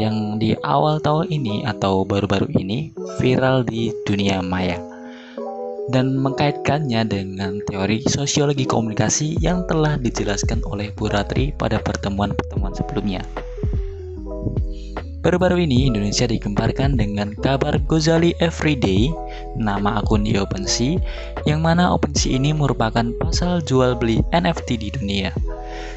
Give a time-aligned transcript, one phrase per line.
[0.00, 4.80] yang di awal tahun ini atau baru-baru ini viral di dunia maya
[5.92, 13.20] dan mengkaitkannya dengan teori sosiologi komunikasi yang telah dijelaskan oleh Bu Ratri pada pertemuan-pertemuan sebelumnya.
[15.26, 19.10] Baru-baru ini Indonesia digemparkan dengan kabar Gozali Everyday,
[19.58, 21.02] nama akun di OpenSea,
[21.50, 25.34] yang mana OpenSea ini merupakan pasal jual beli NFT di dunia.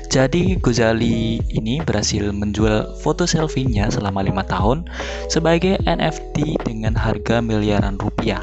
[0.10, 4.90] Jadi Gozali ini berhasil menjual foto selfie-nya selama lima tahun
[5.30, 8.42] sebagai NFT dengan harga miliaran rupiah.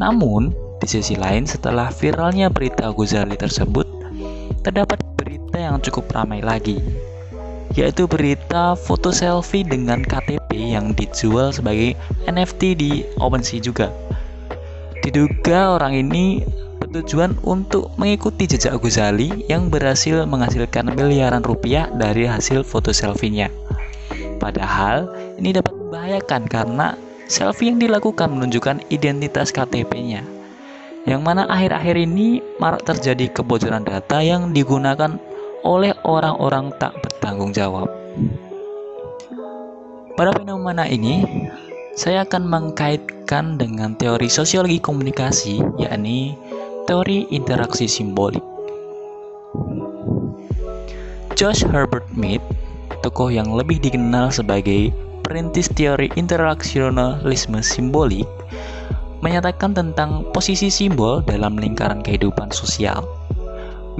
[0.00, 3.84] Namun, di sisi lain setelah viralnya berita Ghazali tersebut,
[4.64, 6.80] terdapat berita yang cukup ramai lagi,
[7.78, 11.94] yaitu berita foto selfie dengan KTP yang dijual sebagai
[12.26, 12.90] NFT di
[13.22, 13.88] OpenSea juga.
[15.00, 16.44] Diduga orang ini
[16.82, 23.48] bertujuan untuk mengikuti jejak Ghazali yang berhasil menghasilkan miliaran rupiah dari hasil foto selfie-nya.
[24.42, 26.96] Padahal ini dapat membahayakan karena
[27.30, 30.26] Selfie yang dilakukan menunjukkan identitas KTP-nya.
[31.06, 35.14] Yang mana akhir-akhir ini marak terjadi kebocoran data yang digunakan
[35.62, 37.92] oleh orang-orang tak bertanggung jawab.
[40.16, 41.20] Pada fenomena ini,
[41.92, 46.32] saya akan mengkaitkan dengan teori sosiologi komunikasi, yakni
[46.88, 48.40] teori interaksi simbolik.
[51.36, 52.40] Josh Herbert Mead,
[53.04, 54.88] tokoh yang lebih dikenal sebagai
[55.20, 58.28] perintis teori interaksionalisme simbolik,
[59.20, 63.04] menyatakan tentang posisi simbol dalam lingkaran kehidupan sosial.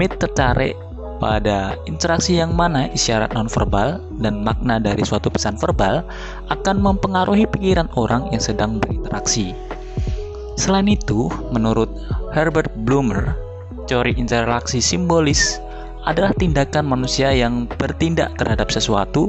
[0.00, 0.72] Mead tertarik
[1.20, 6.02] pada interaksi yang mana isyarat nonverbal dan makna dari suatu pesan verbal
[6.48, 9.52] akan mempengaruhi pikiran orang yang sedang berinteraksi.
[10.56, 11.92] Selain itu, menurut
[12.32, 13.36] Herbert Blumer,
[13.84, 15.60] teori interaksi simbolis
[16.08, 19.28] adalah tindakan manusia yang bertindak terhadap sesuatu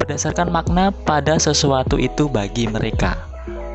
[0.00, 3.20] berdasarkan makna pada sesuatu itu bagi mereka.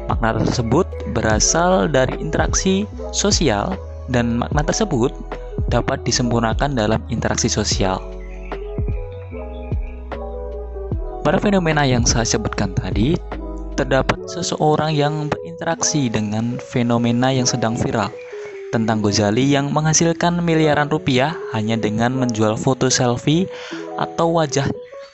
[0.09, 3.78] Makna tersebut berasal dari interaksi sosial
[4.09, 5.13] dan makna tersebut
[5.71, 8.03] dapat disempurnakan dalam interaksi sosial.
[11.23, 13.15] Pada fenomena yang saya sebutkan tadi,
[13.79, 18.11] terdapat seseorang yang berinteraksi dengan fenomena yang sedang viral
[18.71, 23.47] tentang Gozali yang menghasilkan miliaran rupiah hanya dengan menjual foto selfie
[23.99, 24.65] atau wajah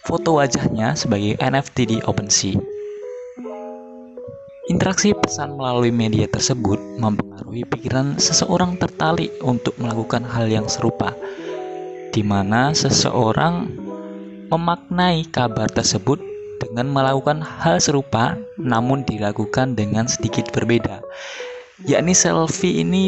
[0.05, 2.76] foto wajahnya sebagai NFT di OpenSea.
[4.67, 11.15] Interaksi pesan melalui media tersebut mempengaruhi pikiran seseorang tertarik untuk melakukan hal yang serupa,
[12.11, 13.71] di mana seseorang
[14.51, 16.19] memaknai kabar tersebut
[16.59, 20.99] dengan melakukan hal serupa namun dilakukan dengan sedikit berbeda.
[21.87, 23.07] Yakni selfie ini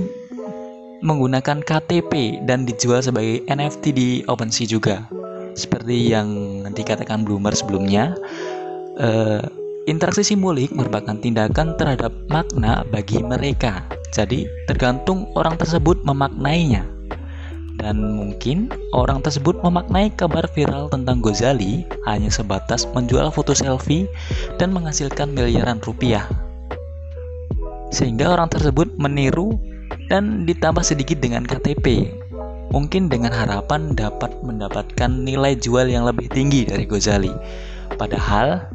[1.04, 5.04] menggunakan KTP dan dijual sebagai NFT di OpenSea juga.
[5.60, 8.16] Seperti yang dikatakan Bloomer sebelumnya,
[8.96, 9.44] uh,
[9.90, 13.82] interaksi simbolik merupakan tindakan terhadap makna bagi mereka.
[14.14, 16.86] Jadi tergantung orang tersebut memaknainya.
[17.80, 24.06] Dan mungkin orang tersebut memaknai kabar viral tentang Gozali hanya sebatas menjual foto selfie
[24.60, 26.28] dan menghasilkan miliaran rupiah.
[27.90, 29.56] Sehingga orang tersebut meniru
[30.12, 32.14] dan ditambah sedikit dengan KTP.
[32.70, 37.34] Mungkin dengan harapan dapat mendapatkan nilai jual yang lebih tinggi dari Gozali.
[37.98, 38.70] Padahal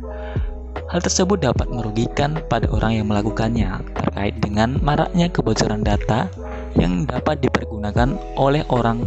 [0.95, 6.31] hal tersebut dapat merugikan pada orang yang melakukannya terkait dengan maraknya kebocoran data
[6.79, 9.03] yang dapat dipergunakan oleh orang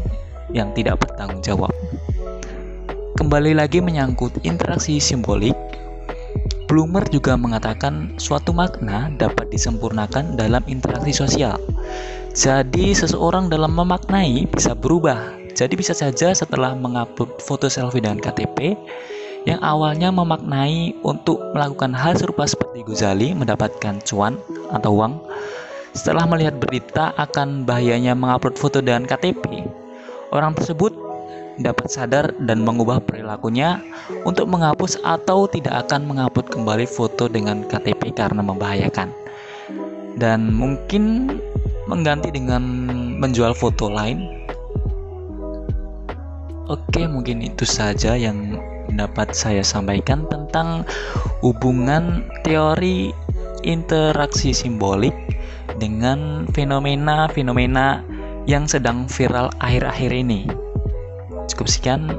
[0.51, 1.71] yang tidak bertanggung jawab.
[3.15, 5.55] Kembali lagi menyangkut interaksi simbolik,
[6.67, 11.55] Bloomer juga mengatakan suatu makna dapat disempurnakan dalam interaksi sosial.
[12.35, 15.39] Jadi seseorang dalam memaknai bisa berubah.
[15.55, 18.75] Jadi bisa saja setelah mengupload foto selfie dengan KTP
[19.47, 24.35] yang awalnya memaknai untuk melakukan hal serupa seperti Ghazali mendapatkan cuan
[24.75, 25.23] atau uang
[25.97, 29.65] setelah melihat berita akan bahayanya mengupload foto dengan KTP,
[30.29, 30.93] orang tersebut
[31.57, 33.81] dapat sadar dan mengubah perilakunya
[34.21, 39.09] untuk menghapus atau tidak akan mengupload kembali foto dengan KTP karena membahayakan.
[40.21, 41.33] Dan mungkin
[41.89, 42.61] mengganti dengan
[43.17, 44.45] menjual foto lain.
[46.69, 48.13] Oke, mungkin itu saja
[48.97, 50.83] dapat saya sampaikan tentang
[51.45, 53.13] hubungan teori
[53.61, 55.13] interaksi simbolik
[55.77, 58.01] dengan fenomena-fenomena
[58.49, 60.49] yang sedang viral akhir-akhir ini.
[61.45, 62.09] Cukup sekian.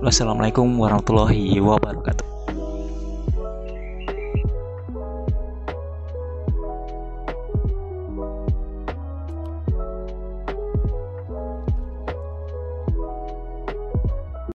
[0.00, 2.35] Wassalamualaikum warahmatullahi wabarakatuh.